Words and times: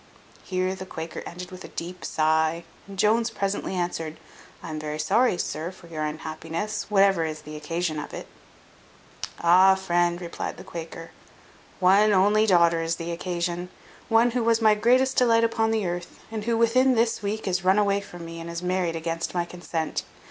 Here 0.41 0.73
the 0.73 0.87
Quaker 0.87 1.21
ended 1.27 1.51
with 1.51 1.63
a 1.63 1.67
deep 1.67 2.03
sigh; 2.03 2.63
and 2.87 2.97
Jones 2.97 3.29
presently 3.29 3.75
answered, 3.75 4.17
"I 4.63 4.71
am 4.71 4.79
very 4.79 4.97
sorry, 4.97 5.37
sir, 5.37 5.69
for 5.71 5.85
your 5.85 6.03
unhappiness, 6.05 6.87
whatever 6.89 7.23
is 7.23 7.41
the 7.43 7.55
occasion 7.55 7.99
of 7.99 8.11
it." 8.11 8.25
"Ah! 9.41 9.75
friend," 9.75 10.19
replied 10.19 10.57
the 10.57 10.63
Quaker, 10.63 11.11
"one 11.79 12.13
only 12.13 12.47
daughter 12.47 12.81
is 12.81 12.95
the 12.95 13.11
occasion; 13.11 13.69
one 14.09 14.31
who 14.31 14.43
was 14.43 14.59
my 14.59 14.73
greatest 14.73 15.17
delight 15.17 15.43
upon 15.43 15.71
earth, 15.75 16.17
and 16.31 16.45
who 16.45 16.57
within 16.57 16.95
this 16.95 17.21
week 17.21 17.47
is 17.47 17.63
run 17.63 17.77
away 17.77 18.01
from 18.01 18.25
me, 18.25 18.39
and 18.41 18.49
is 18.49 18.63
married 18.63 18.95
against 18.95 19.35
my 19.35 19.45
consent. 19.45 20.01